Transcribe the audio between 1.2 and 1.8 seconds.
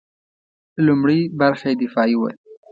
برخه یې